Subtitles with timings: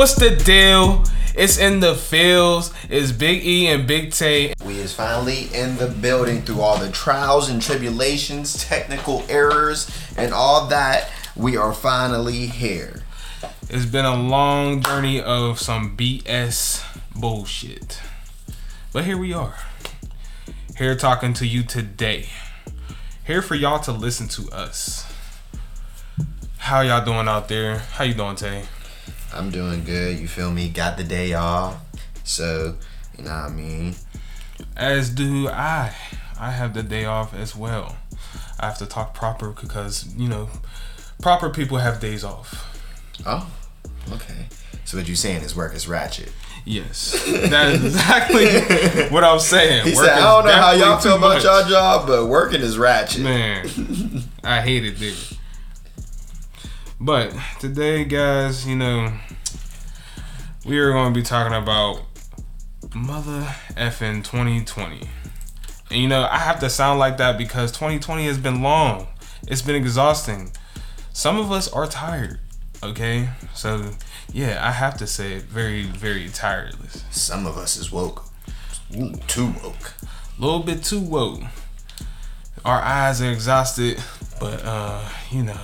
[0.00, 1.04] What's the deal?
[1.36, 2.72] It's in the fields.
[2.88, 4.54] It's Big E and Big Tay.
[4.64, 10.32] We is finally in the building through all the trials and tribulations, technical errors, and
[10.32, 11.10] all that.
[11.36, 13.02] We are finally here.
[13.68, 16.82] It's been a long journey of some BS
[17.14, 18.00] bullshit.
[18.94, 19.56] But here we are.
[20.78, 22.30] Here talking to you today.
[23.26, 25.04] Here for y'all to listen to us.
[26.56, 27.80] How y'all doing out there?
[27.80, 28.62] How you doing, Tay?
[29.32, 30.18] I'm doing good.
[30.18, 30.68] You feel me?
[30.68, 31.76] Got the day off.
[32.24, 32.76] So,
[33.16, 33.94] you know what I mean?
[34.76, 35.94] As do I.
[36.38, 37.96] I have the day off as well.
[38.58, 40.48] I have to talk proper because, you know,
[41.20, 42.78] proper people have days off.
[43.26, 43.50] Oh,
[44.12, 44.48] okay.
[44.84, 46.32] So what you saying is work is ratchet.
[46.64, 47.12] Yes,
[47.50, 49.86] that is exactly what I'm saying.
[49.86, 52.60] He Work said, I don't know how y'all feel about much." y'all job, but working
[52.60, 53.22] is ratchet.
[53.22, 53.66] Man,
[54.44, 55.14] I hate it there.
[57.02, 59.10] But today, guys, you know,
[60.66, 62.02] we are going to be talking about
[62.94, 65.08] mother effing 2020.
[65.90, 69.06] And you know, I have to sound like that because 2020 has been long.
[69.48, 70.52] It's been exhausting.
[71.14, 72.38] Some of us are tired.
[72.82, 73.92] Okay, so
[74.30, 77.06] yeah, I have to say it very, very tireless.
[77.10, 78.26] Some of us is woke.
[78.94, 79.94] Ooh, too woke.
[80.02, 81.40] A little bit too woke.
[82.62, 84.02] Our eyes are exhausted,
[84.38, 85.60] but uh, you know,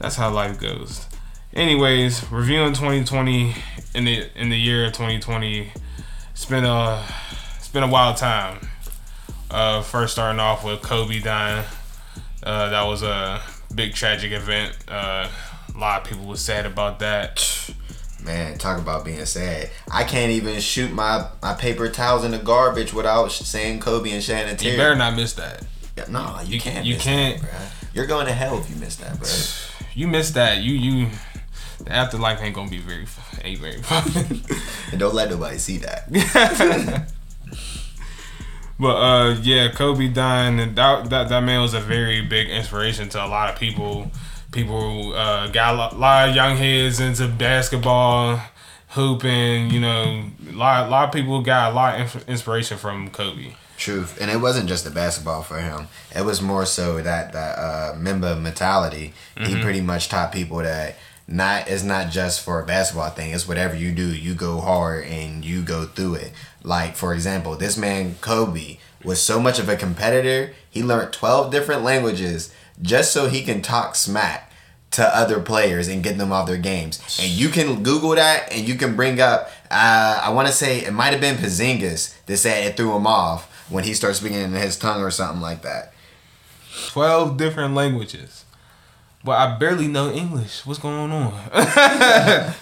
[0.00, 1.06] that's how life goes.
[1.52, 3.54] Anyways, reviewing 2020
[3.94, 5.72] in the in the year of 2020,
[6.32, 7.04] it's been a
[7.56, 8.58] it's been a wild time.
[9.50, 11.64] Uh, first starting off with Kobe dying,
[12.44, 13.40] uh, that was a
[13.74, 14.76] big tragic event.
[14.88, 15.28] Uh,
[15.74, 17.72] a lot of people were sad about that.
[18.24, 19.70] Man, talk about being sad.
[19.90, 24.22] I can't even shoot my, my paper towels in the garbage without saying Kobe and
[24.22, 25.64] Shannon You better not miss that.
[25.96, 26.86] Yeah, no, you, You- can't.
[26.86, 27.40] you can't.
[27.42, 27.72] That.
[27.92, 29.28] You're going to hell if you miss that, bro.
[29.92, 30.58] You miss that.
[30.62, 31.08] You you.
[31.84, 33.06] The afterlife ain't gonna be very
[33.42, 34.40] ain't very fun.
[34.92, 37.06] and don't let nobody see that.
[38.80, 43.10] But uh, yeah, Kobe dying, and that, that that man was a very big inspiration
[43.10, 44.10] to a lot of people.
[44.52, 48.40] People uh, got a lot, lot of young heads into basketball,
[48.88, 49.70] hooping.
[49.70, 53.52] You know, a lot, a lot of people got a lot of inspiration from Kobe.
[53.80, 55.88] Truth, and it wasn't just the basketball for him.
[56.14, 59.14] It was more so that that uh, Mamba mentality.
[59.38, 60.96] He pretty much taught people that
[61.26, 63.32] not it's not just for a basketball thing.
[63.32, 66.32] It's whatever you do, you go hard and you go through it.
[66.62, 70.52] Like for example, this man Kobe was so much of a competitor.
[70.68, 72.52] He learned twelve different languages
[72.82, 74.49] just so he can talk smack
[74.92, 77.18] to other players and get them off their games.
[77.20, 80.84] And you can Google that and you can bring up, uh, I want to say
[80.84, 84.40] it might have been Porzingis that said it threw him off when he starts speaking
[84.40, 85.92] in his tongue or something like that.
[86.88, 88.44] Twelve different languages,
[89.24, 90.64] but I barely know English.
[90.64, 91.32] What's going on?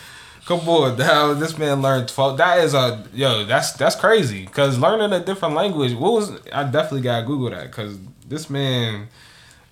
[0.47, 2.39] Come on, now this man learned twelve.
[2.39, 3.45] That is a yo.
[3.45, 4.47] That's that's crazy.
[4.47, 5.93] Cause learning a different language.
[5.93, 7.71] What was I definitely gotta Google that.
[7.71, 9.09] Cause this man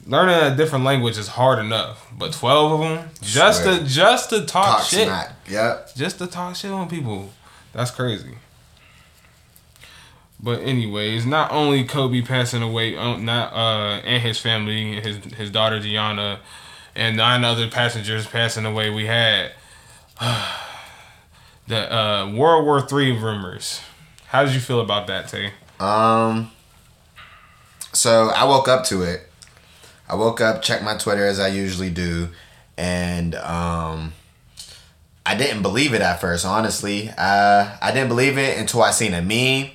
[0.06, 2.06] learning a different language is hard enough.
[2.16, 3.78] But twelve of them just Swear.
[3.78, 5.32] to just to talk, shit, smack.
[5.48, 5.94] Yep.
[5.94, 7.30] just to talk shit on people.
[7.72, 8.36] That's crazy.
[10.38, 15.50] But anyways, not only Kobe passing away, uh, not uh, and his family, his his
[15.50, 16.40] daughter Gianna,
[16.94, 18.90] and nine other passengers passing away.
[18.90, 19.52] We had
[21.66, 23.80] the uh, World War Three rumors.
[24.26, 25.52] How did you feel about that, Tay?
[25.80, 26.50] Um.
[27.92, 29.30] So I woke up to it.
[30.08, 32.28] I woke up, checked my Twitter as I usually do,
[32.76, 34.12] and um,
[35.24, 36.46] I didn't believe it at first.
[36.46, 39.70] Honestly, uh, I didn't believe it until I seen a meme,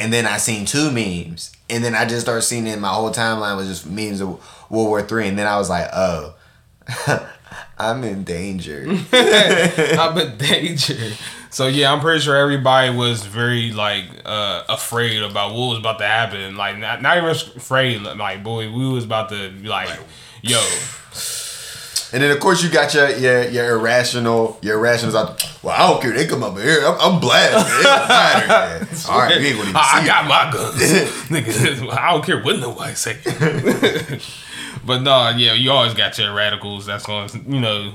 [0.00, 2.78] and then I seen two memes, and then I just started seeing it.
[2.78, 4.28] My whole timeline was just memes of
[4.70, 6.34] World War Three, and then I was like, oh.
[7.78, 8.84] I'm in danger.
[9.12, 11.12] I'm in danger.
[11.56, 15.98] So yeah, I'm pretty sure everybody was very like uh afraid about what was about
[16.00, 16.54] to happen.
[16.54, 18.02] Like not, not even afraid.
[18.02, 19.88] Like boy, we was about to be like,
[20.42, 20.58] yo,
[22.12, 25.42] And then of course you got your your, your irrational your irrationals out.
[25.62, 26.12] Well, I don't care.
[26.12, 26.84] They come up here.
[26.84, 27.74] I'm, I'm blasting.
[27.74, 28.84] It matter.
[28.84, 28.88] man.
[29.08, 30.74] All right, you ain't gonna even I, I got my guns.
[31.30, 33.16] Nigga, I don't care what nobody say.
[34.84, 37.94] but no, yeah, you always got your radicals that's going you know,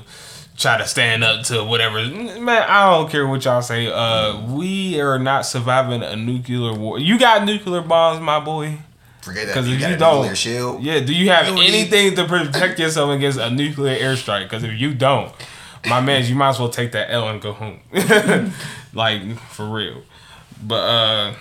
[0.56, 2.04] try to stand up to whatever.
[2.06, 3.86] Man, I don't care what y'all say.
[3.92, 6.98] Uh, we are not surviving a nuclear war.
[6.98, 8.78] You got nuclear bombs, my boy.
[9.22, 9.54] Forget that.
[9.54, 10.82] Because You if you a don't, shield.
[10.82, 14.44] yeah, do you have You don't need- anything to protect yourself against a nuclear airstrike?
[14.44, 15.32] Because if you don't,
[15.86, 17.80] my man, you might as well take that L and go home.
[18.92, 20.02] like for real.
[20.62, 21.34] But uh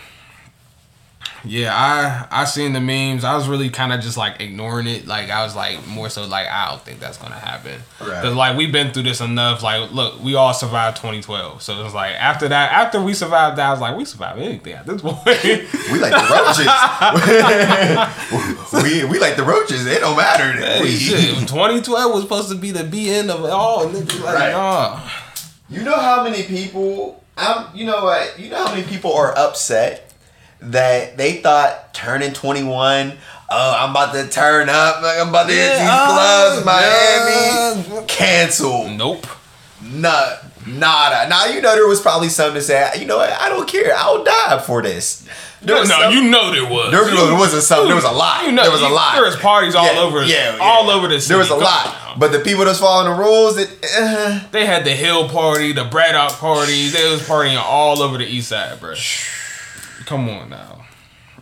[1.43, 3.23] Yeah, I I seen the memes.
[3.23, 5.07] I was really kind of just like ignoring it.
[5.07, 7.81] Like I was like more so like I don't think that's gonna happen.
[7.99, 8.21] Right.
[8.21, 9.63] Cause like we've been through this enough.
[9.63, 11.61] Like look, we all survived 2012.
[11.63, 14.39] So it was like after that, after we survived that, I was like we survived
[14.39, 15.17] anything at this point.
[15.25, 16.67] We like the roaches.
[18.83, 19.85] we we like the roaches.
[19.87, 20.51] It don't matter.
[20.53, 23.85] Hey, We- shit, 2012 was supposed to be the be end of it all.
[23.87, 24.51] Niggas like Right.
[24.51, 24.99] nah.
[25.69, 27.23] You know how many people?
[27.37, 27.75] I'm.
[27.75, 28.37] You know what?
[28.39, 30.10] You know how many people are upset
[30.61, 33.13] that they thought turning 21.
[33.53, 35.01] Oh, I'm about to turn up.
[35.01, 37.95] Like I'm about to hit these Yeah, clubs, uh, Miami.
[37.95, 38.05] yeah.
[38.07, 38.87] Cancel.
[38.89, 39.25] Nope.
[39.81, 40.35] Nah,
[40.67, 41.27] nada.
[41.27, 42.89] Now you know there was probably something to say.
[42.97, 43.31] You know what?
[43.31, 43.93] I don't care.
[43.95, 45.27] I'll die for this.
[45.63, 46.91] There No, no, some- you know there was.
[46.91, 47.85] There, there wasn't some.
[47.87, 48.45] There was a lot.
[48.45, 49.13] You know, there was a you- lot.
[49.15, 50.23] There was parties all Yeah, over.
[50.23, 50.57] yeah, yeah.
[50.61, 51.29] all over the city.
[51.29, 51.87] There was a Come lot.
[52.11, 52.19] on.
[52.19, 53.69] But the people that's following the rules, it.
[53.99, 56.89] Uh, They had the Hill party, the Braddock party.
[56.89, 58.93] They was partying all over the East Side, bro.
[60.11, 60.83] Come on now,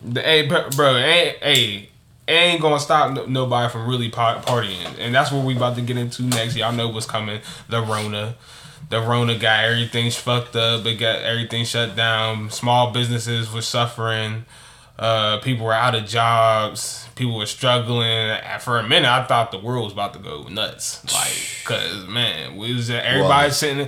[0.03, 1.89] the hey, bro, ain't hey,
[2.27, 5.97] ain't gonna stop no, nobody from really partying, and that's what we about to get
[5.97, 6.55] into next.
[6.55, 7.41] Y'all know what's coming.
[7.67, 8.35] The Rona,
[8.91, 9.63] the Rona guy.
[9.63, 10.85] Everything's fucked up.
[10.85, 12.51] It got everything shut down.
[12.51, 14.45] Small businesses were suffering.
[14.99, 17.07] Uh, people were out of jobs.
[17.15, 18.37] People were struggling.
[18.59, 21.03] For a minute, I thought the world was about to go nuts.
[21.11, 23.87] Like, cause man, was everybody Well- sitting.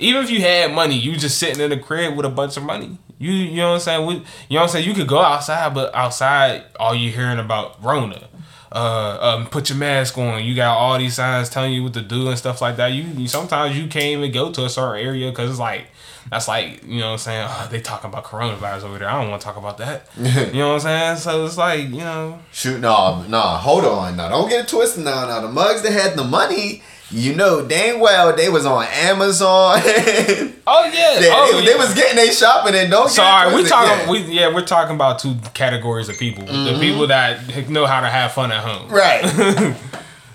[0.00, 2.64] Even if you had money, you just sitting in the crib with a bunch of
[2.64, 2.98] money.
[3.18, 4.06] You you know what I'm saying?
[4.06, 4.88] We, you know what I'm saying?
[4.88, 8.28] You could go outside, but outside, all you hearing about Rona.
[8.72, 10.44] Uh, um, put your mask on.
[10.44, 12.88] You got all these signs telling you what to do and stuff like that.
[12.88, 15.86] You, you sometimes you can't even go to a certain area because it's like
[16.30, 17.46] that's like you know what I'm saying.
[17.48, 19.08] Oh, they talking about coronavirus over there.
[19.08, 20.08] I don't want to talk about that.
[20.18, 21.16] you know what I'm saying?
[21.18, 22.40] So it's like you know.
[22.52, 24.16] Shoot, no, no, hold on.
[24.16, 25.26] No, don't get it twisted now.
[25.26, 29.80] Now, the mugs that had the money, you know dang well they was on Amazon.
[30.68, 31.14] Oh yeah.
[31.32, 31.64] oh, they, yeah.
[31.72, 34.10] they was getting they shopping and don't So get it all right, we talking Yeah.
[34.10, 36.44] we yeah we're talking about two categories of people.
[36.44, 38.88] The people that know how to have fun at home.
[38.90, 39.22] Right.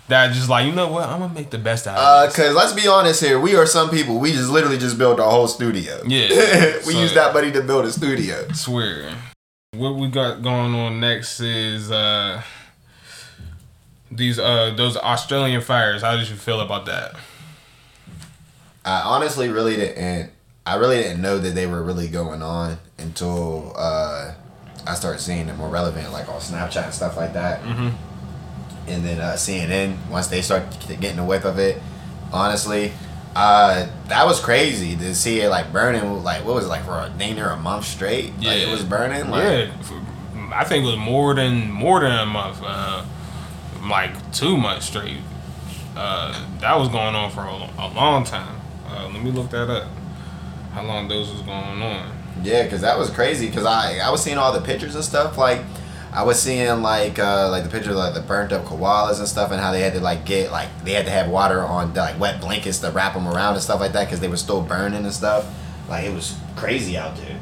[0.07, 2.47] That just like you know what I'm gonna make the best out Uh, of this.
[2.47, 4.19] cause let's be honest here, we are some people.
[4.19, 6.01] We just literally just built our whole studio.
[6.05, 6.27] Yeah.
[6.85, 8.45] we So- used that money to build a studio.
[8.53, 9.09] Swear.
[9.73, 12.41] What we got going on next is uh
[14.11, 16.01] these uh those Australian fires.
[16.01, 17.15] How did you feel about that?
[18.83, 20.31] I honestly really didn't.
[20.65, 24.33] I really didn't know that they were really going on until uh,
[24.85, 27.61] I started seeing it more relevant, like on Snapchat and stuff like that.
[27.63, 27.89] Mm-hmm.
[28.87, 31.81] And then uh, CNN, once they start getting the whiff of it,
[32.31, 32.91] honestly,
[33.35, 36.23] uh, that was crazy to see it like burning.
[36.23, 38.33] Like what was it like for a dang near a month straight?
[38.39, 39.29] Like, it was burning.
[39.29, 39.71] Like, yeah,
[40.53, 43.03] I think it was more than more than a month, uh,
[43.89, 45.17] like two months straight.
[45.95, 48.59] Uh, that was going on for a, a long time.
[48.87, 49.89] Uh, let me look that up.
[50.73, 52.17] How long those was going on?
[52.43, 53.51] Yeah, cause that was crazy.
[53.51, 55.37] Cause I I was seeing all the pictures and stuff.
[55.37, 55.61] Like
[56.13, 59.27] I was seeing like uh like the pictures of like the burnt up koalas and
[59.27, 61.93] stuff, and how they had to like get like they had to have water on
[61.93, 64.61] like wet blankets to wrap them around and stuff like that, cause they were still
[64.61, 65.45] burning and stuff.
[65.89, 67.39] Like it was crazy out there.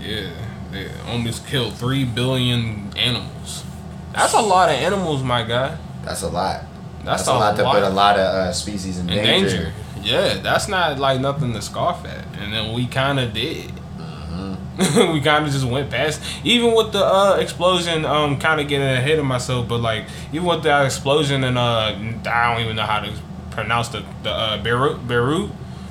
[0.00, 0.30] Yeah,
[0.74, 3.64] they almost killed three billion animals.
[4.12, 5.76] That's a lot of animals, my guy.
[6.04, 6.64] That's a lot.
[7.04, 9.48] That's, That's, a lot to put a lot of uh, species in, in danger.
[9.48, 9.72] danger.
[10.02, 12.24] Yeah, that's not like nothing to scoff at.
[12.38, 13.70] And then we kind of did.
[13.98, 15.12] Mm-hmm.
[15.12, 16.22] we kind of just went past.
[16.44, 20.44] Even with the uh, explosion, um, kind of getting ahead of myself, but like even
[20.44, 21.94] with that explosion and uh,
[22.26, 23.12] I don't even know how to
[23.50, 25.50] pronounce the the uh, Beirut Beirut.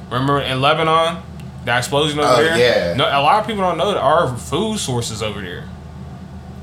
[0.10, 1.24] Remember in Lebanon,
[1.66, 2.58] the explosion over Oh, there.
[2.58, 2.94] yeah.
[2.96, 5.66] No, a lot of people don't know that our food sources over there.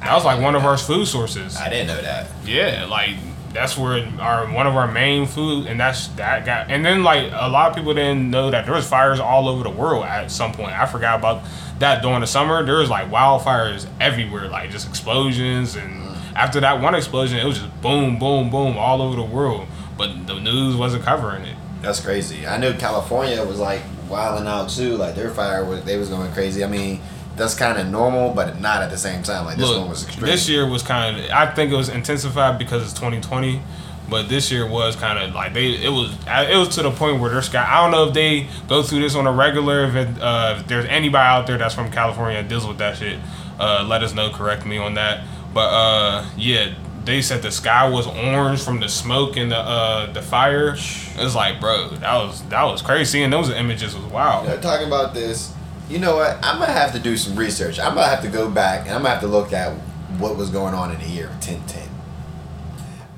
[0.01, 1.57] That was like one of our food sources.
[1.57, 2.29] I didn't know that.
[2.45, 3.17] Yeah, like
[3.53, 6.71] that's where our one of our main food, and that's that got.
[6.71, 9.63] And then like a lot of people didn't know that there was fires all over
[9.63, 10.73] the world at some point.
[10.73, 11.43] I forgot about
[11.81, 12.65] that during the summer.
[12.65, 15.77] There was like wildfires everywhere, like just explosions.
[15.77, 16.17] And mm.
[16.35, 19.67] after that one explosion, it was just boom, boom, boom all over the world.
[19.99, 21.57] But the news wasn't covering it.
[21.83, 22.47] That's crazy.
[22.47, 24.97] I knew California was like wilding out too.
[24.97, 26.65] Like their fire was they was going crazy.
[26.65, 27.01] I mean,
[27.37, 29.47] that's kind of normal, but not at the same time.
[29.47, 30.27] Like this Look, one was extreme.
[30.27, 31.31] this year was kind of.
[31.31, 33.63] I think it was intensified because it's 2020,
[34.09, 35.71] but this year was kind of like they.
[35.71, 36.15] It was.
[36.27, 37.65] It was to the point where there's sky.
[37.67, 39.85] I don't know if they go through this on a regular.
[39.85, 42.99] If, it, uh, if there's anybody out there that's from California that deals with that
[42.99, 43.19] shit,
[43.59, 44.31] uh, let us know.
[44.31, 45.25] Correct me on that.
[45.55, 50.13] But uh, yeah, they said the sky was orange from the smoke and the uh,
[50.13, 50.75] the fire.
[50.75, 53.05] It was like, bro, that was that was crazy.
[53.05, 54.47] Seeing those images was wild.
[54.47, 55.53] They're talking about this.
[55.89, 56.37] You know what?
[56.43, 57.81] I'm gonna have to do some research.
[57.81, 59.73] I'm gonna have to go back and I'm gonna have to look at
[60.19, 61.89] what was going on in the year of 1010.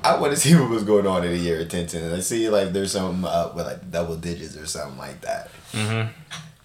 [0.03, 2.03] I want to see what was going on in the year of 1010.
[2.03, 5.49] And I see like there's something up with like double digits or something like that.
[5.73, 6.11] Mm-hmm.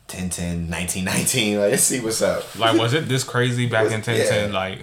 [0.09, 1.59] 10 10, 1919.
[1.61, 2.59] Like, let's see what's up.
[2.59, 4.51] Like, was it this crazy back Was- in 1010?
[4.51, 4.59] yeah.
[4.59, 4.79] Like,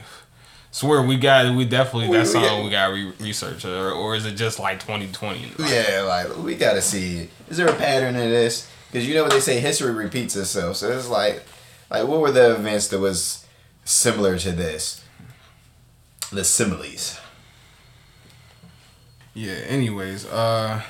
[0.75, 3.63] swear we got, we definitely, that's we- something we got to re- research.
[3.63, 5.53] Or, or is it just like 2020?
[5.57, 7.29] Like, Yeah, like we gotta see.
[7.49, 8.69] Is there a pattern in this?
[8.91, 10.75] Because you know what they say, history repeats itself.
[10.77, 11.43] So it's like,
[11.89, 13.45] like what were the events that was
[13.85, 15.01] similar to this?
[16.31, 17.19] The similes.
[19.33, 19.53] Yeah.
[19.67, 20.81] Anyways, uh,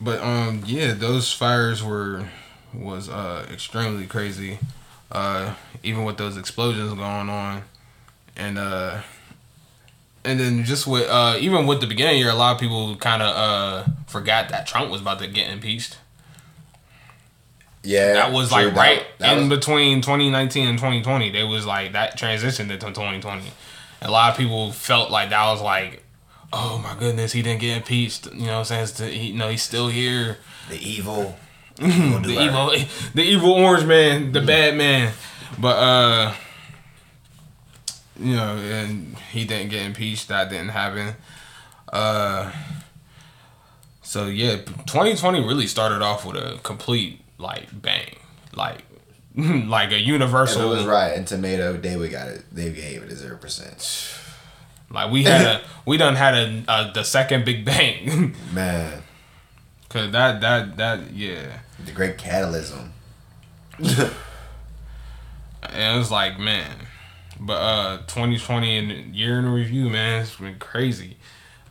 [0.00, 2.24] but um, yeah, those fires were
[2.72, 4.58] was uh extremely crazy.
[5.10, 7.62] Uh, even with those explosions going on,
[8.40, 9.00] and uh,
[10.24, 13.22] and then just with uh, even with the beginning year, a lot of people kind
[13.22, 15.98] of uh forgot that Trump was about to get impeached.
[17.82, 21.30] Yeah, That was like that- right that in was- between 2019 and 2020.
[21.30, 23.42] They was like that transitioned into 2020.
[24.02, 26.02] A lot of people felt like that was like,
[26.52, 28.26] oh my goodness, he didn't get impeached.
[28.34, 28.82] You know what I'm saying?
[28.82, 30.38] It's the, he, you know, he's still here.
[30.68, 31.36] the evil.
[31.76, 32.74] the evil,
[33.14, 35.14] the evil orange man, the bad man.
[35.58, 36.34] But uh,
[38.20, 40.28] you know, and he didn't get impeached.
[40.28, 41.14] That didn't happen.
[41.92, 42.52] Uh,
[44.02, 48.16] so yeah, 2020 really started off with a complete like bang,
[48.54, 48.82] like
[49.36, 50.72] like a If universal.
[50.72, 52.44] it was Rotten Tomato, they would got it.
[52.52, 54.16] They gave it a zero percent.
[54.92, 58.34] Like we had a, we done had a, a the second big bang.
[58.52, 59.04] Man,
[59.88, 61.60] Cause that that that yeah.
[61.84, 62.88] the great catalysm.
[63.78, 64.10] And
[65.94, 66.74] it was like, man.
[67.40, 71.16] But uh 2020 and year in review, man, it's been crazy.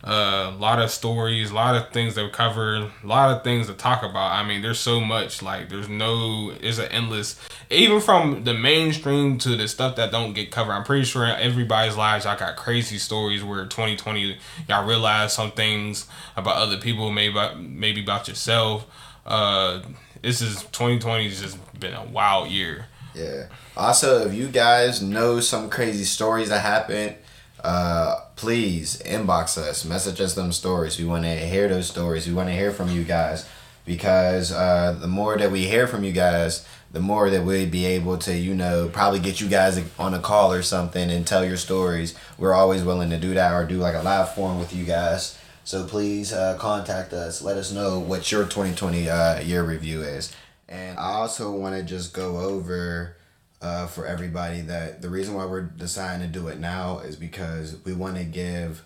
[0.02, 3.44] Uh, a lot of stories, a lot of things that we covered, a lot of
[3.44, 4.32] things to talk about.
[4.32, 5.42] I mean, there's so much.
[5.42, 10.32] Like, there's no, there's an endless, even from the mainstream to the stuff that don't
[10.32, 10.72] get covered.
[10.72, 14.38] I'm pretty sure everybody's lives, y'all got crazy stories where 2020,
[14.70, 18.86] y'all realize some things about other people, maybe about, maybe about yourself.
[19.26, 19.82] Uh,
[20.22, 22.86] this is 2020 has just been a wild year.
[23.14, 23.46] Yeah.
[23.76, 27.16] Also, if you guys know some crazy stories that happened,
[27.62, 30.98] uh, please inbox us, message us them stories.
[30.98, 32.26] We want to hear those stories.
[32.26, 33.48] We want to hear from you guys
[33.84, 37.86] because uh, the more that we hear from you guys, the more that we'd be
[37.86, 41.44] able to, you know, probably get you guys on a call or something and tell
[41.44, 42.14] your stories.
[42.38, 45.38] We're always willing to do that or do like a live forum with you guys.
[45.64, 47.42] So please uh, contact us.
[47.42, 50.34] Let us know what your 2020 uh, year review is.
[50.70, 53.16] And I also want to just go over
[53.60, 57.76] uh, for everybody that the reason why we're deciding to do it now is because
[57.84, 58.84] we want to give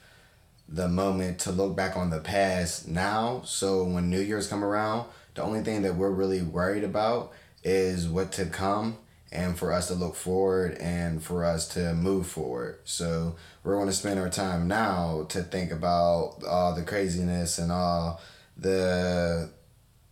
[0.66, 3.42] the moment to look back on the past now.
[3.44, 8.08] So when New Year's come around, the only thing that we're really worried about is
[8.08, 8.96] what to come
[9.30, 12.78] and for us to look forward and for us to move forward.
[12.84, 17.70] So we're going to spend our time now to think about all the craziness and
[17.70, 18.20] all
[18.56, 19.50] the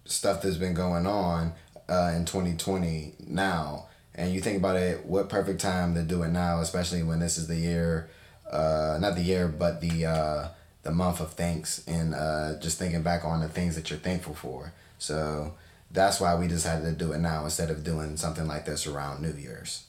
[0.05, 1.55] stuff that's been going on
[1.89, 3.87] uh, in 2020 now.
[4.15, 7.39] And you think about it, what perfect time to do it now, especially when this
[7.39, 8.11] is the year,
[8.51, 10.49] uh, not the year, but the uh,
[10.83, 14.35] the month of thanks and uh, just thinking back on the things that you're thankful
[14.35, 14.73] for.
[14.99, 15.55] So
[15.91, 19.23] that's why we decided to do it now instead of doing something like this around
[19.23, 19.85] New Year's.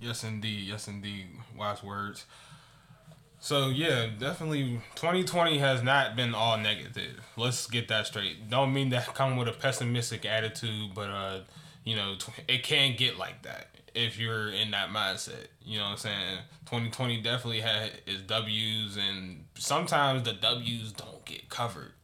[0.00, 0.66] Yes, indeed.
[0.66, 1.26] Yes, indeed.
[1.56, 2.24] Wise words.
[3.42, 7.28] So yeah, definitely 2020 has not been all negative.
[7.36, 8.48] Let's get that straight.
[8.48, 11.40] Don't mean that come with a pessimistic attitude, but uh,
[11.82, 12.14] you know,
[12.46, 15.48] it can get like that if you're in that mindset.
[15.64, 16.38] You know what I'm saying?
[16.66, 21.94] 2020 definitely had its W's and sometimes the W's don't get covered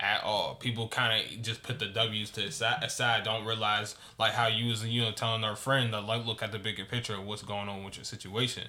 [0.00, 0.56] at all.
[0.56, 4.84] People kind of just put the W's to aside, don't realize like how you was
[4.84, 7.68] you know telling our friend to like look at the bigger picture of what's going
[7.68, 8.64] on with your situation.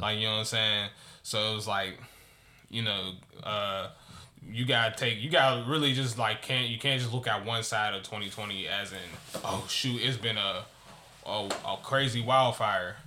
[0.00, 0.88] Like you know what I'm saying.
[1.26, 1.98] So it was like,
[2.70, 3.88] you know, uh,
[4.48, 7.64] you gotta take you gotta really just like can't you can't just look at one
[7.64, 8.98] side of 2020 as in
[9.42, 10.62] oh shoot it's been a
[11.26, 12.98] a, a crazy wildfire.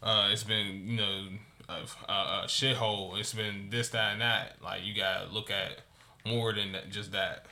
[0.00, 1.24] Uh, it's been you know
[1.68, 3.18] a, a, shithole.
[3.18, 4.58] It's been this that and that.
[4.62, 5.80] Like you gotta look at
[6.24, 7.46] more than just that.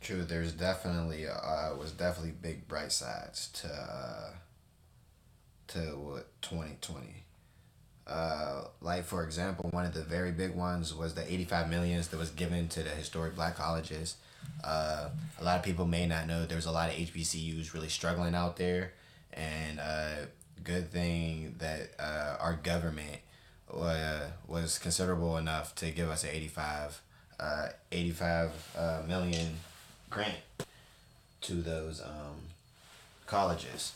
[0.00, 4.30] True, there's definitely uh was definitely big bright sides to uh
[5.72, 7.24] to what 2020.
[8.06, 12.16] Uh like for example, one of the very big ones was the 85 millions that
[12.18, 14.16] was given to the historic black colleges.
[14.64, 15.08] Uh
[15.40, 18.56] a lot of people may not know there's a lot of HBCUs really struggling out
[18.56, 18.92] there
[19.32, 20.26] and uh
[20.64, 23.18] good thing that uh our government
[23.72, 27.00] uh, was considerable enough to give us an 85
[27.40, 29.56] uh 85 uh, million
[30.10, 30.36] grant
[31.40, 32.36] to those um,
[33.26, 33.92] colleges.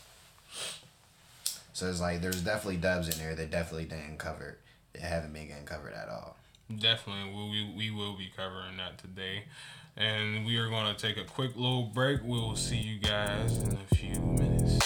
[1.76, 4.56] So it's like there's definitely dubs in there that definitely didn't cover.
[4.94, 6.38] That haven't been getting covered at all.
[6.74, 9.44] Definitely, we we will be covering that today,
[9.94, 12.20] and we are to take a quick little break.
[12.24, 14.85] We'll see you guys in a few minutes.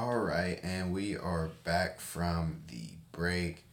[0.00, 3.64] All right, and we are back from the break.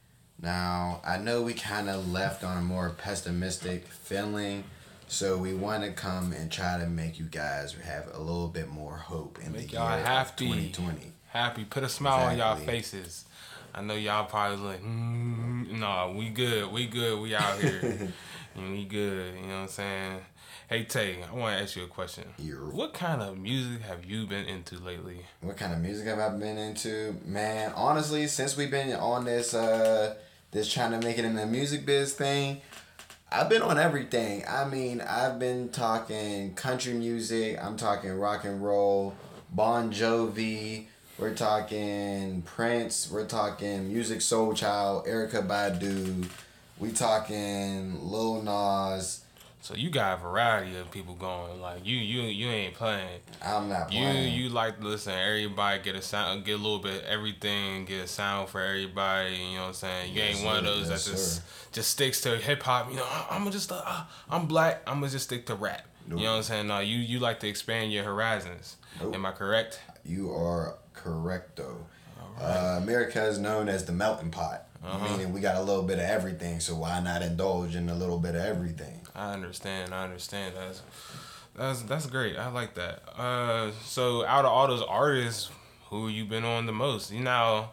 [0.41, 4.65] Now, I know we kind of left on a more pessimistic feeling,
[5.07, 8.67] so we want to come and try to make you guys have a little bit
[8.67, 10.47] more hope in Make the y'all year happy.
[10.47, 11.11] of 2020.
[11.29, 13.23] Happy, put a smile on y'all faces.
[13.73, 18.11] I know y'all probably like, mm, no, we good, we good, we out here,
[18.55, 19.33] and we good.
[19.33, 20.19] You know what I'm saying?
[20.69, 22.25] Hey Tay, I want to ask you a question.
[22.37, 25.25] You're- What kind of music have you been into lately?
[25.41, 27.15] What kind of music have I been into?
[27.25, 30.15] Man, honestly, since we've been on this uh
[30.51, 32.61] this trying to make it in the music biz thing,
[33.31, 34.43] I've been on everything.
[34.47, 39.15] I mean, I've been talking country music, I'm talking rock and roll,
[39.51, 46.27] Bon Jovi, we're talking Prince, we're talking Music Soul Child, Erykah Badu,
[46.77, 49.21] we talking Lil Nas.
[49.59, 51.59] So you got a variety of people going.
[51.59, 53.19] Like you, you, you ain't playing.
[53.43, 54.31] I'm not playing.
[54.33, 57.83] you you like to listen to everybody, get a sound, get a little bit everything,
[57.85, 59.35] get a sound for everybody.
[59.35, 60.13] You know what I'm saying?
[60.13, 61.41] You Yes, ain't one of those Yes, that just sir.
[61.73, 62.89] just sticks to hip hop.
[62.89, 64.83] You know, I'm gonna just, uh, I'm black.
[64.87, 65.81] I'm gonna just stick to rap.
[66.07, 66.19] Nope.
[66.19, 66.67] You know what I'm saying?
[66.67, 68.77] No, you, you like to expand your horizons.
[69.01, 69.15] Nope.
[69.15, 69.81] Am I correct?
[70.05, 71.77] You are correct though.
[72.39, 75.09] Uh, America is known as the melting pot, Uh-huh.
[75.09, 76.59] meaning we got a little bit of everything.
[76.59, 79.01] So why not indulge in a little bit of everything?
[79.17, 79.93] I understand.
[79.93, 80.55] I understand.
[80.55, 80.81] That's
[81.55, 82.37] that's that's great.
[82.37, 83.01] I like that.
[83.17, 85.49] Uh, so out of all those artists,
[85.89, 87.11] who you been on the most?
[87.11, 87.69] You know,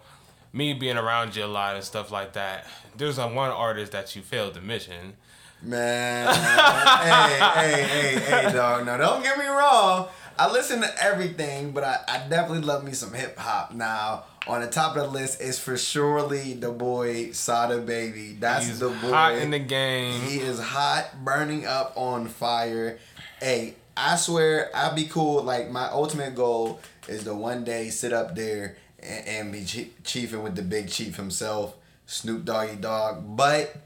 [0.52, 2.66] me being around you a lot and stuff like that.
[2.96, 5.14] There's a one artist that you failed to mention.
[5.62, 8.86] Man, hey, hey, hey, hey, dog.
[8.86, 10.08] Now don't get me wrong.
[10.38, 13.72] I listen to everything, but I, I definitely love me some hip hop.
[13.72, 18.36] Now on the top of the list is for surely the boy Sada Baby.
[18.38, 19.10] That's He's the boy.
[19.10, 20.20] hot in the game.
[20.22, 22.98] He is hot, burning up on fire.
[23.40, 25.42] Hey, I swear I'd be cool.
[25.42, 29.60] Like my ultimate goal is to one day sit up there and, and be
[30.02, 33.36] chiefing with the big chief himself, Snoop Doggy Dogg.
[33.36, 33.76] But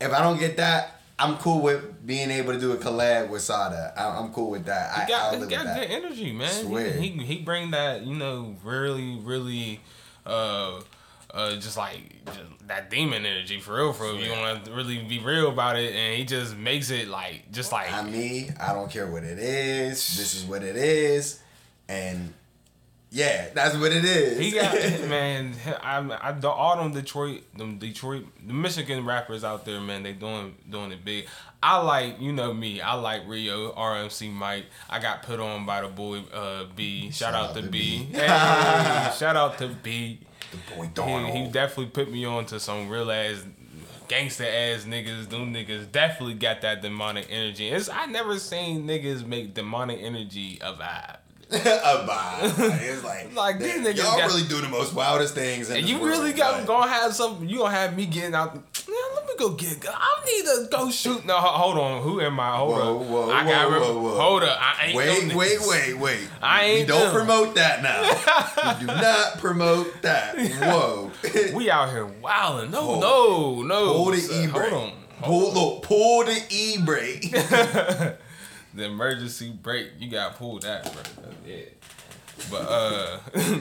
[0.00, 3.42] if I don't get that, I'm cool with being able to do a collab with
[3.42, 3.92] Sada.
[3.96, 4.96] I, I'm cool with that.
[4.96, 6.50] I, He got, he got good energy, man.
[6.50, 6.92] Swear.
[6.94, 9.80] He, he he bring that, you know, really, really,
[10.26, 10.80] uh,
[11.32, 14.16] uh, just like just that demon energy for real, for real.
[14.16, 17.72] You want to really be real about it, and he just makes it like, just
[17.72, 18.50] like, I'm me.
[18.60, 20.16] I don't care what it is.
[20.16, 21.40] This is what it is,
[21.88, 22.34] and
[23.14, 24.38] yeah, that's what it is.
[24.38, 24.72] He got
[25.08, 25.52] man.
[25.82, 30.02] I, I the all them Detroit, them Detroit, the Michigan rappers out there, man.
[30.02, 31.26] They doing doing it big.
[31.62, 32.80] I like you know me.
[32.80, 34.64] I like Rio, RMC Mike.
[34.88, 37.10] I got put on by the boy uh, B.
[37.10, 38.08] Shout, out, to B.
[38.12, 38.26] Hey,
[39.18, 40.20] shout out to B.
[40.50, 41.34] the boy He, Donald.
[41.36, 43.44] he definitely put me on to some real ass
[44.08, 45.28] gangster ass niggas.
[45.28, 47.68] Them niggas definitely got that demonic energy.
[47.68, 51.18] It's I never seen niggas make demonic energy a vibe.
[51.84, 52.80] a vibe.
[52.80, 55.70] It's like, Like, these niggas y'all got- really do the most wildest things.
[55.70, 57.44] In And you really got like, gonna have some.
[57.48, 58.54] You gonna have me getting out.
[58.54, 59.78] Man, let me go get.
[59.88, 61.24] I need to go shoot.
[61.24, 62.02] No, hold on.
[62.02, 62.56] Who am I?
[62.56, 63.06] Hold Whoa, up.
[63.06, 63.70] whoa, I got.
[63.70, 64.20] whoa, whoa, whoa.
[64.20, 64.58] Hold up.
[64.60, 64.96] I ain't.
[64.96, 66.28] Wait, wait, wait, wait.
[66.42, 67.12] I ain't We don't them.
[67.14, 68.74] promote that now.
[68.74, 70.36] we do not promote that.
[70.38, 71.10] Whoa.
[71.54, 72.70] We out here wilding.
[72.72, 73.92] No, Hold- no, no.
[73.94, 74.70] Pull the e brake.
[74.70, 74.92] Hold on.
[75.22, 77.32] Pull, look, pull the e brake.
[78.74, 79.90] The emergency brake.
[79.98, 81.32] You got pulled pull that, bro.
[81.46, 81.56] Yeah.
[82.50, 83.18] But uh,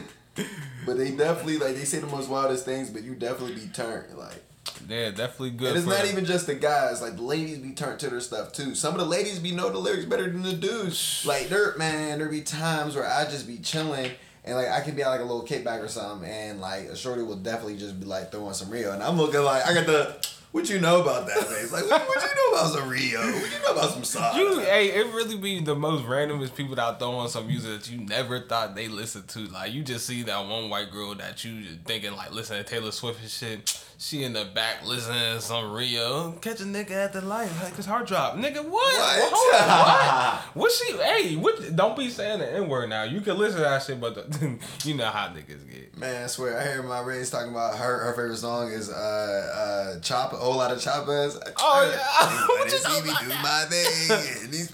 [0.86, 4.18] but they definitely like they say the most wildest things, but you definitely be turned
[4.18, 4.44] like.
[4.88, 5.70] yeah, definitely good.
[5.70, 7.02] And it's not even just the guys.
[7.02, 8.74] Like the ladies be turned to their stuff too.
[8.76, 11.26] Some of the ladies be know the lyrics better than the dudes.
[11.26, 14.12] Like there, man, there be times where I just be chilling
[14.44, 16.96] and like I can be at like a little kickback or something, and like a
[16.96, 19.86] shorty will definitely just be like throwing some real, and I'm looking like I got
[19.86, 20.28] the.
[20.52, 21.72] What you know about that face?
[21.72, 23.22] Like, what, what you know about some Rio?
[23.22, 24.38] What you know about some Sada?
[24.38, 28.00] You, hey, it really be the most randomest people out throwing some music that you
[28.00, 29.46] never thought they listened to.
[29.48, 32.92] Like you just see that one white girl that you thinking like listen to Taylor
[32.92, 33.81] Swift and shit.
[34.02, 36.32] She in the back listening to some Rio.
[36.42, 38.34] Catch a nigga at the light, like his heart drop.
[38.34, 38.72] Nigga, what?
[38.72, 39.32] What?
[39.32, 40.42] What?
[40.56, 40.94] What she?
[40.98, 41.76] Hey, what?
[41.76, 43.04] Don't be saying the n word now.
[43.04, 44.58] You can listen to that shit, but the,
[44.90, 45.96] you know how niggas get.
[46.00, 48.00] Man, I swear, I hear my Ray's talking about her.
[48.00, 51.38] Her favorite song is uh uh Chopper, a whole lot of choppers.
[51.60, 52.48] Oh, yeah.
[52.48, 54.44] What What you know me about do my thing.
[54.46, 54.72] And these-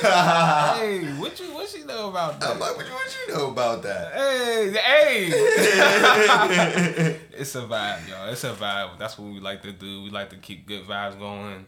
[0.00, 1.52] hey, what you?
[1.52, 2.52] What she know about that?
[2.52, 4.14] I'm like, what you, what you know about that?
[4.14, 4.72] Hey,
[5.28, 7.18] hey.
[7.34, 8.28] It's a vibe, y'all.
[8.28, 8.98] It's a vibe.
[8.98, 10.02] That's what we like to do.
[10.02, 11.66] We like to keep good vibes going,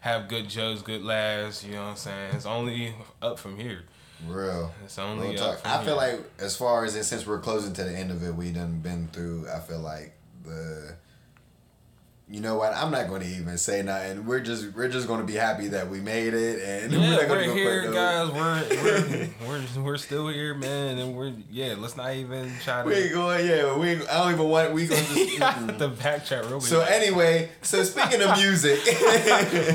[0.00, 1.64] have good jokes, good laughs.
[1.64, 2.34] You know what I'm saying?
[2.34, 3.82] It's only up from here.
[4.26, 4.72] Real.
[4.84, 6.12] It's only Real up from I feel here.
[6.14, 8.80] like as far as it, since we're closing to the end of it, we done
[8.80, 9.48] been through.
[9.48, 10.96] I feel like the.
[12.26, 12.72] You know what?
[12.72, 14.24] I'm not going to even say nothing.
[14.24, 17.20] We're just we're just going to be happy that we made it, and we're not
[17.20, 18.30] we're, going to go here, guys.
[18.30, 21.74] We're, we're we're we're still here, man, and we're yeah.
[21.76, 22.88] Let's not even try to.
[22.88, 23.46] We going.
[23.46, 24.06] Yeah, we.
[24.06, 24.72] I don't even want.
[24.72, 25.78] We gonna just.
[25.78, 26.62] the back chat real quick.
[26.62, 28.80] So anyway, so speaking of music,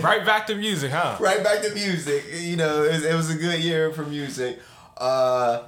[0.03, 1.17] right back to music, huh?
[1.19, 2.25] right back to music.
[2.33, 4.59] You know, it, it was a good year for music.
[4.97, 5.61] Uh,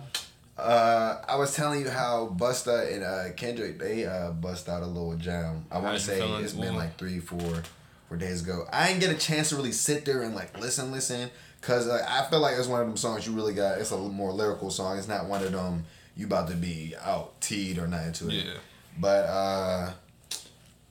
[0.57, 4.85] uh, I was telling you how Busta and uh, Kendrick they uh, bust out a
[4.85, 5.65] little jam.
[5.71, 7.63] I want to say it's been like three, four,
[8.07, 8.65] four days ago.
[8.71, 11.29] I didn't get a chance to really sit there and like listen, listen,
[11.61, 13.79] cause uh, I feel like it's one of them songs you really got.
[13.79, 14.97] It's a more lyrical song.
[14.97, 15.85] It's not one of them
[16.15, 18.45] you about to be out teed or nothing to it.
[18.45, 18.53] Yeah.
[18.99, 19.91] But uh,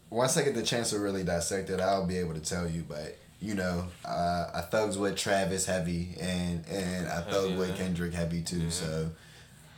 [0.09, 2.85] once I get the chance to really dissect it, I'll be able to tell you.
[2.89, 7.59] But you know, uh, I thugs with Travis heavy, and and I thug yeah.
[7.59, 8.71] with Kendrick heavy too.
[8.71, 9.11] So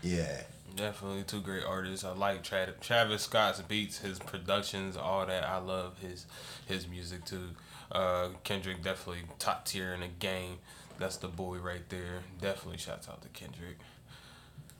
[0.02, 0.42] yeah,
[0.74, 2.04] Definitely two great artists.
[2.04, 5.44] I like Tra- Travis Scott's beats, his productions, all that.
[5.44, 6.26] I love his
[6.66, 7.50] his music too.
[7.90, 10.58] Uh, Kendrick definitely top tier in the game.
[10.98, 12.20] That's the boy right there.
[12.40, 13.78] Definitely shouts out to Kendrick.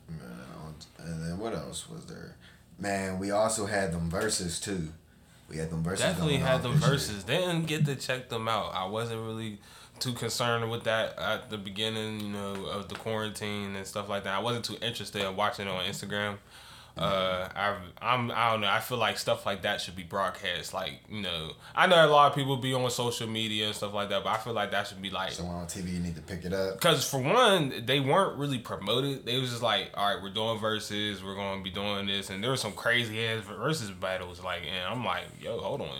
[0.08, 2.36] Man, and then what else was there?
[2.78, 4.88] Man, we also had them Verzuz too.
[5.48, 5.98] We had them Verzuz.
[5.98, 7.26] Definitely had them Verzuz.
[7.26, 8.74] Didn't get to check them out.
[8.74, 9.60] I wasn't really
[10.02, 14.24] too concerned with that at the beginning, you know, of the quarantine and stuff like
[14.24, 14.34] that.
[14.34, 16.38] I wasn't too interested in watching it on Instagram.
[16.94, 18.68] Uh, I I'm I don't know.
[18.68, 20.74] I feel like stuff like that should be broadcast.
[20.74, 23.94] Like you know, I know a lot of people be on social media and stuff
[23.94, 26.16] like that, but I feel like that should be like So on TV, you need
[26.16, 26.74] to pick it up.
[26.74, 29.24] because for one, they weren't really promoted.
[29.24, 32.28] They was just like, all right, we're doing Verzuz, we're going to be doing this,
[32.28, 34.44] and there were some crazy ass Verzuz battles.
[34.44, 35.96] Like, and I'm like, yo, hold on,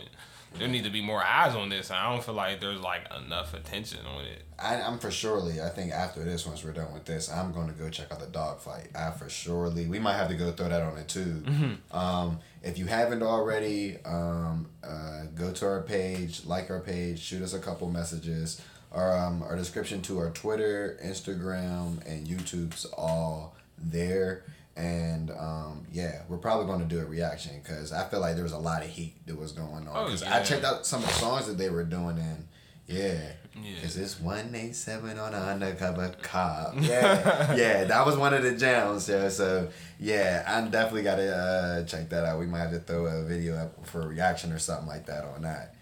[0.59, 1.91] there need to be more eyes on this.
[1.91, 4.43] And I don't feel like there's like enough attention on it.
[4.59, 5.61] I, I'm for surely.
[5.61, 8.21] I think after this, once we're done with this, I'm going to go check out
[8.21, 8.89] the dog fight.
[8.95, 9.87] I for surely.
[9.87, 11.43] We might have to go throw that on it too.
[11.91, 17.43] Um, if you haven't already, um, uh, go to our page, like our page, shoot
[17.43, 18.61] us a couple messages.
[18.93, 24.45] Our um, our description to our Twitter, Instagram, and YouTube's all there.
[24.77, 28.45] And um, yeah, we're probably going to do a reaction because I feel like there
[28.45, 29.91] was a lot of heat that was going on.
[29.95, 30.37] Oh, 'Cause yeah.
[30.37, 32.47] I checked out some of the songs that they were doing and
[32.87, 33.33] yeah.
[33.55, 33.81] Yeah.
[33.83, 36.75] Cause it's one eight seven on an undercover cop.
[36.81, 39.07] Yeah, yeah, that was one of the jams.
[39.09, 39.69] Yeah, so
[40.01, 42.39] yeah, I'm definitely gotta uh, check that out.
[42.41, 45.25] We might have to throw a video up for a reaction or something like that
[45.25, 45.75] on that.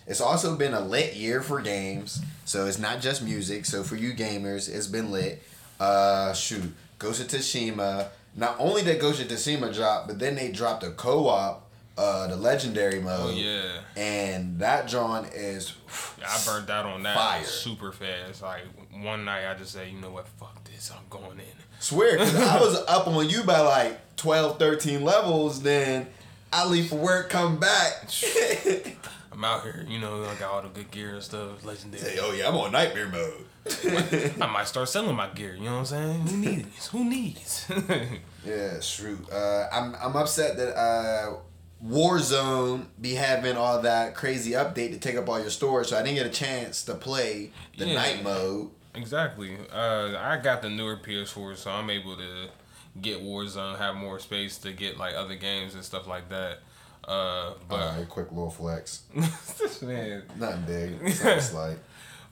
[0.07, 3.65] it's also been a lit year for games, so it's not just music.
[3.65, 5.41] So for you gamers, it's been lit.
[5.79, 8.07] Uh, shoot, Ghost of Tsushima.
[8.35, 12.35] Not only did Ghost of Tsushima drop, but then they dropped a co-op, uh, the
[12.35, 13.33] legendary mode.
[13.33, 15.73] Oh yeah, And that John is
[16.23, 17.43] I burned out on that Fire.
[17.43, 18.41] super fast.
[18.43, 18.61] Like
[19.01, 21.45] one night, I just said, you know what, fuck this, I'm going in.
[21.79, 25.61] Swear, because I was up on you by like 12, 13 levels.
[25.63, 26.07] Then
[26.53, 28.07] I leave for work, come back.
[29.37, 32.03] Say, I'm out here, you know, I got all the good gear and stuff, legendary.
[32.03, 33.45] Say, oh yeah, I'm on nightmare mode.
[34.41, 35.55] I might start selling my gear.
[35.55, 36.21] You know what I'm saying?
[36.27, 36.87] Who needs?
[36.87, 37.71] Who needs?
[38.45, 39.29] yeah, shoot.
[39.31, 41.33] Uh, I'm I'm upset that uh,
[41.85, 46.03] Warzone be having all that crazy update to take up all your storage, so I
[46.03, 47.95] didn't get a chance to play the Yeah.
[47.95, 48.69] night mode.
[48.95, 49.57] exactly.
[49.71, 52.47] Uh, I got the newer PS4, so I'm able to
[53.01, 56.59] get Warzone, have more space to get like other games and stuff like that.
[57.07, 59.03] Uh, but All right, quick little flex.
[59.81, 61.09] man, Nothing big.
[61.13, 61.77] Something slight.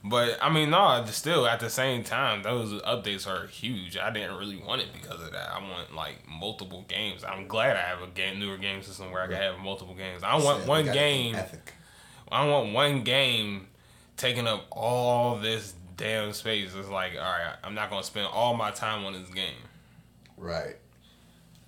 [0.04, 3.96] But I mean, no, still at the same time, those updates are huge.
[3.96, 5.50] I didn't really want it because of that.
[5.50, 7.24] I want like multiple games.
[7.24, 10.22] I'm glad I have a game, newer game system where I can have multiple games.
[10.22, 11.34] I want Said one game.
[11.34, 11.72] Ethic.
[12.30, 13.68] I want one game
[14.16, 16.74] taking up all this damn space.
[16.76, 19.54] It's like, all right, I'm not gonna spend all my time on this game.
[20.36, 20.76] Right.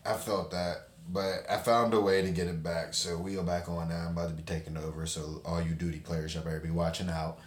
[0.05, 2.95] I felt that, but I found a way to get it back.
[2.95, 4.07] So we are back on now.
[4.07, 5.07] I'm about to be taking over.
[5.07, 7.39] So all you duty players, y'all better be watching out.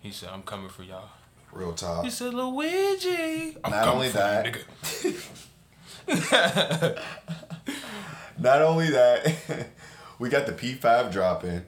[0.00, 1.08] He said, "I'm coming for y'all."
[1.52, 2.04] Real talk.
[2.04, 4.56] He said, "Luigi." I'm Not only that-
[5.04, 5.14] you,
[8.38, 9.68] not only that,
[10.18, 11.62] we got the P5 dropping.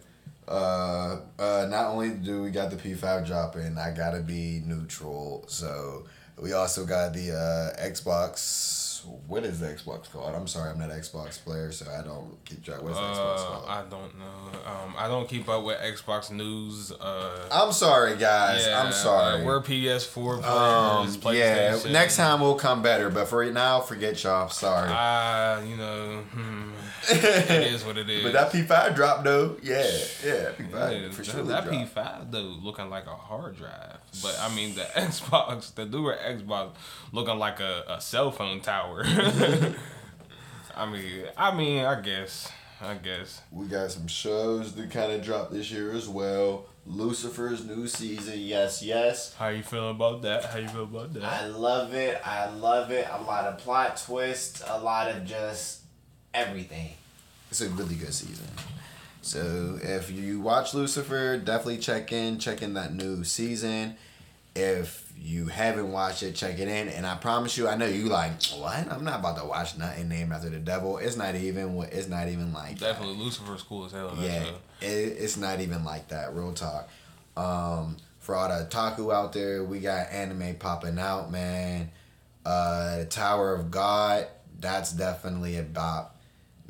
[0.47, 5.45] Uh, uh, not only do we got the P5 dropping, I gotta be neutral.
[5.49, 6.05] So
[6.41, 8.84] we also got the uh, Xbox.
[9.27, 10.35] What is the Xbox called?
[10.35, 12.83] I'm sorry, I'm not an Xbox player, so I don't keep track.
[12.83, 13.65] What's the Xbox Uh, called?
[13.69, 14.59] I don't know.
[14.67, 16.93] Um, I don't keep up with Xbox news.
[16.93, 18.67] Uh, I'm sorry, guys.
[18.67, 19.43] yeah, I'm sorry.
[19.43, 21.17] Uh, we're PS4 players.
[21.25, 24.49] um, yeah, next time we'll come better, but for right now, forget y'all.
[24.49, 24.91] Sorry.
[24.91, 26.71] Uh, you know, hmm,
[27.11, 28.23] it is what it is.
[28.23, 29.83] But that P5 drop though, yeah,
[30.25, 31.43] yeah, P5 Yeah, for that, sure.
[31.45, 31.75] that drop.
[31.75, 36.71] P5 though looking like a hard drive, but I mean the Xbox, the newer Xbox
[37.13, 39.05] looking like a, a cell phone tower.
[40.77, 43.41] I mean, I mean, I guess, I guess.
[43.53, 46.67] We got some shows that kind of dropped this year as well.
[46.87, 49.35] Lucifer's new season, yes, yes.
[49.35, 50.45] How you feel about that?
[50.45, 51.23] How you feel about that?
[51.25, 52.21] I love it.
[52.27, 53.07] I love it.
[53.11, 55.84] A lot of plot twists, a lot of just
[56.35, 56.91] everything.
[57.51, 58.49] It's a really good season.
[59.23, 63.97] So if you watch Lucifer, definitely check in, check in that new season.
[64.55, 66.89] If you haven't watched it, check it in.
[66.89, 68.91] And I promise you, I know you like what?
[68.93, 70.99] I'm not about to watch nothing named after the devil.
[70.99, 71.75] It's not even.
[71.75, 72.93] what- It's not even like that.
[72.93, 74.17] Definitely, Lucifer's cool as hell.
[74.21, 74.45] Yeah,
[74.81, 76.35] it, it's not even like that.
[76.35, 76.89] Real talk.
[77.37, 81.91] Um, for all the taku out there, we got anime popping out, man.
[82.45, 84.27] Uh, the Tower of God.
[84.61, 86.14] That's definitely about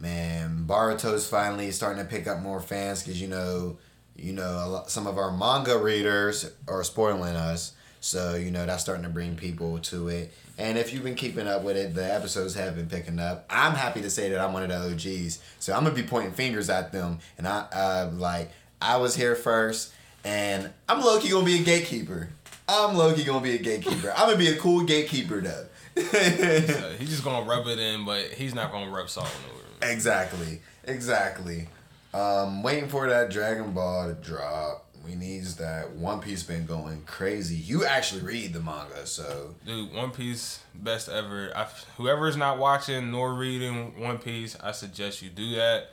[0.04, 0.64] man.
[0.68, 3.78] Boruto's finally starting to pick up more fans because you know,
[4.14, 7.72] you know, lot, some of our manga readers are spoiling us.
[8.00, 10.32] So you know that's starting to bring people to it.
[10.58, 13.46] And if you've been keeping up with it, the episodes have been picking up.
[13.48, 15.42] I'm happy to say that I'm one of the OGs.
[15.58, 18.50] So I'm gonna be pointing fingers at them, and I uh, like
[18.82, 22.28] I was here first, and I'm low key gonna be a gatekeeper.
[22.68, 24.12] I'm low key gonna be a gatekeeper.
[24.14, 25.66] I'm gonna be a cool gatekeeper though.
[25.96, 29.63] So he's just gonna rub it in, but he's not gonna rub salt in it.
[29.82, 30.60] Exactly.
[30.84, 31.68] Exactly.
[32.12, 34.86] Um, waiting for that Dragon Ball to drop.
[35.04, 35.90] We needs that.
[35.90, 37.56] One Piece been going crazy.
[37.56, 41.52] You actually read the manga, so Dude, One Piece, best ever.
[41.54, 41.66] I,
[41.98, 45.90] whoever's not watching nor reading One Piece, I suggest you do that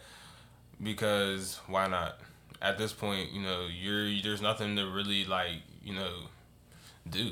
[0.82, 2.20] because why not?
[2.62, 6.14] At this point, you know, you're there's nothing to really like, you know,
[7.10, 7.32] do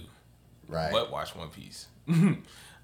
[0.67, 0.91] right.
[0.91, 1.87] but watch One Piece.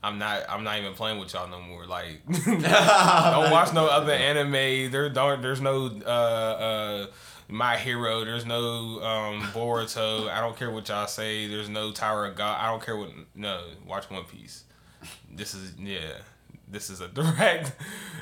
[0.03, 0.43] I'm not.
[0.49, 1.85] I'm not even playing with y'all no more.
[1.85, 4.91] Like, don't watch no other anime.
[4.91, 5.41] There don't.
[5.41, 7.07] There's no uh, uh,
[7.47, 8.23] My Hero.
[8.23, 10.29] There's no um, Boruto.
[10.29, 11.47] I don't care what y'all say.
[11.47, 12.59] There's no Tower of God.
[12.61, 13.09] I don't care what.
[13.33, 14.63] No, watch One Piece.
[15.33, 16.19] This is yeah.
[16.67, 17.73] This is a direct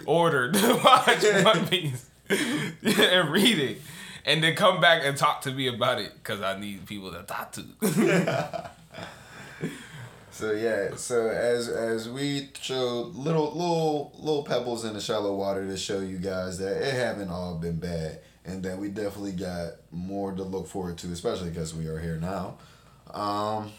[0.05, 3.81] order to watch One Piece and read it,
[4.25, 7.23] and then come back and talk to me about it because I need people to
[7.23, 8.71] talk to.
[10.33, 15.65] So yeah, so as as we showed little little little pebbles in the shallow water
[15.67, 19.73] to show you guys that it haven't all been bad, and that we definitely got
[19.91, 22.57] more to look forward to, especially because we are here now.
[23.13, 23.71] Um,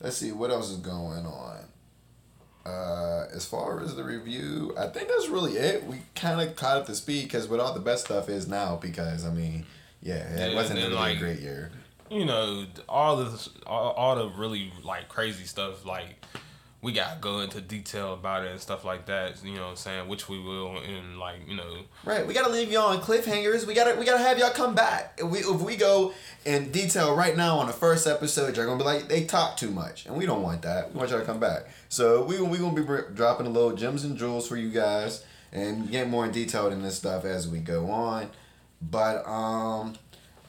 [0.00, 1.58] let's see what else is going on.
[2.64, 5.84] Uh, as far as the review, I think that's really it.
[5.84, 8.76] We kind of caught up to speed because what all the best stuff is now.
[8.80, 9.66] Because I mean,
[10.02, 11.70] yeah, it Yeah, wasn't and really like- a great year.
[12.10, 16.24] You know, all the all, all the really like crazy stuff, like
[16.80, 19.44] we gotta go into detail about it and stuff like that.
[19.44, 22.52] You know, what I'm saying which we will, and like you know, Right, we gotta
[22.52, 23.66] leave y'all on cliffhangers.
[23.66, 25.18] We gotta we gotta have y'all come back.
[25.18, 26.12] If we if we go
[26.44, 29.70] in detail right now on the first episode, you're gonna be like they talk too
[29.70, 30.92] much, and we don't want that.
[30.92, 31.66] We want y'all to come back.
[31.88, 35.90] So we we gonna be dropping a little gems and jewels for you guys, and
[35.90, 38.30] get more in detail in this stuff as we go on.
[38.80, 39.94] But um,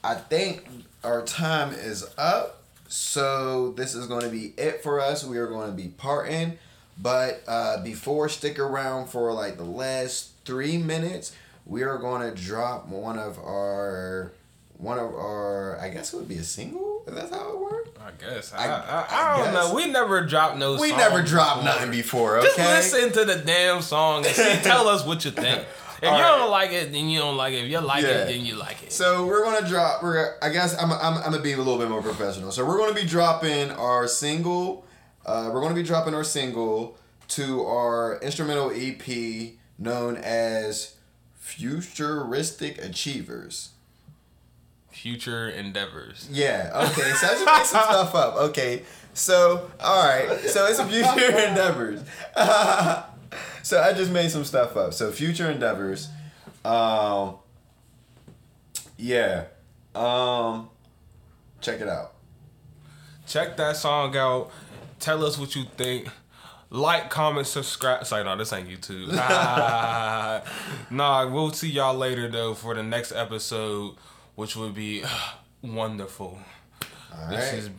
[0.03, 0.67] I think
[1.03, 2.63] our time is up.
[2.87, 5.23] So this is going to be it for us.
[5.23, 6.57] We are going to be parting.
[7.01, 11.33] But uh, before stick around for like the last three minutes,
[11.65, 14.31] we are going to drop one of our
[14.77, 15.79] one of our.
[15.79, 17.03] I guess it would be a single.
[17.07, 17.89] Is that how it works?
[18.01, 19.69] I guess I- I I, I, don't guess.
[19.69, 19.75] know.
[19.75, 20.77] We never dropped no.
[20.79, 21.75] We never dropped before.
[21.75, 22.37] nothing before.
[22.39, 22.47] Okay.
[22.47, 25.63] Just listen to the damn song and see, tell us what you think.
[26.01, 26.37] If All you right.
[26.37, 27.65] don't like it, then you don't like it.
[27.65, 28.09] If you like Yeah.
[28.09, 28.91] it, then you like it.
[28.91, 30.01] So we're gonna drop.
[30.01, 32.51] We're I guess I'm, I'm I'm gonna be a little bit more professional.
[32.51, 34.85] So we're gonna be dropping our single.
[35.25, 36.97] Uh, we're gonna be dropping our single
[37.29, 40.95] to our instrumental EP known as
[41.39, 43.69] Futuristic Achievers.
[44.91, 46.27] Future endeavors.
[46.31, 46.71] Yeah.
[46.91, 47.11] Okay.
[47.13, 48.35] So I just made some stuff up.
[48.49, 48.83] Okay.
[49.13, 50.39] So all right.
[50.41, 52.01] So it's a future endeavors.
[53.63, 54.93] so I just made some stuff up.
[54.93, 56.09] So future endeavors.
[56.63, 57.35] Um.
[58.97, 59.45] Yeah.
[59.95, 60.69] Um.
[61.61, 62.13] Check it out.
[63.27, 64.51] Check that song out.
[64.99, 66.07] Tell us what you think.
[66.71, 68.05] Like, comment, subscribe.
[68.05, 69.07] Sorry, no, this ain't YouTube.
[70.91, 73.95] nah, we'll see y'all later though for the next episode,
[74.35, 75.03] which would be
[75.61, 76.39] wonderful.
[77.11, 77.71] All This right.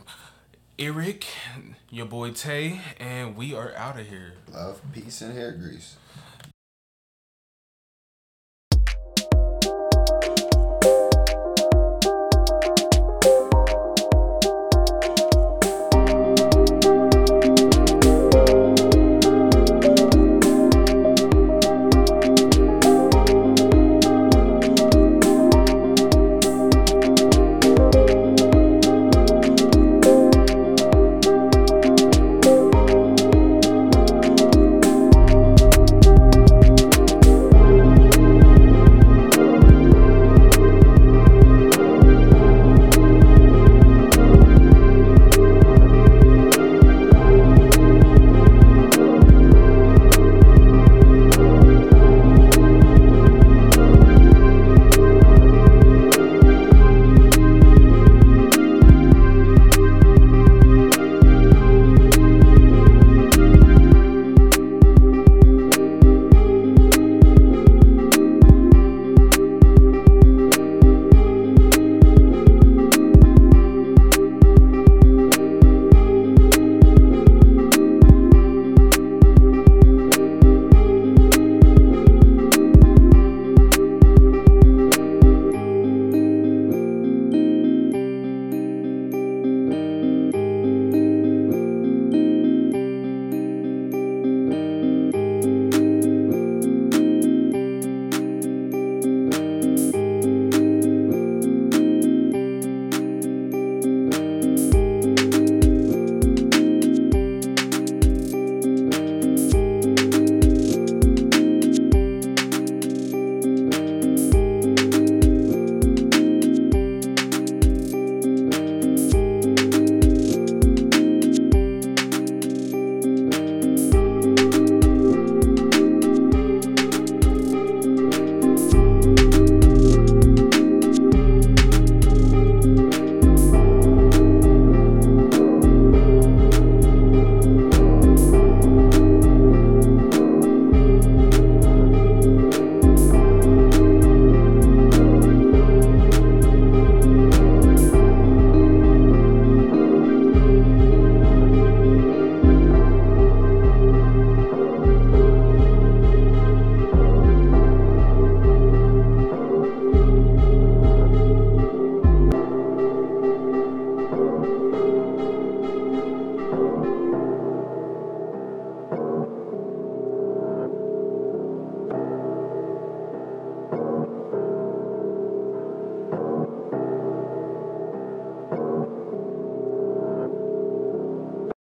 [0.81, 1.27] Eric,
[1.91, 4.33] your boy Tay, and we are out of here.
[4.51, 5.95] Love, peace, and hair grease.